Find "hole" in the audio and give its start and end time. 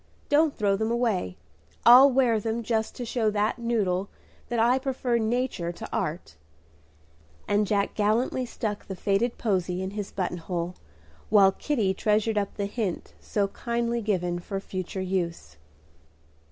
10.39-10.73